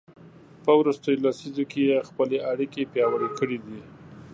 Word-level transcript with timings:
په 0.63 0.71
وروستیو 0.79 1.21
لسیزو 1.25 1.63
کې 1.71 1.81
یې 1.89 1.97
خپلې 2.07 2.37
اړیکې 2.51 2.89
پیاوړې 2.93 3.29
کړي 3.37 3.57
دي. 3.65 3.79